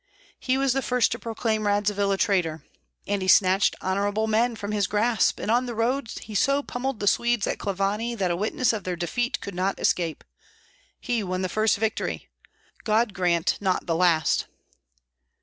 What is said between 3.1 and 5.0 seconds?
he snatched honorable men from his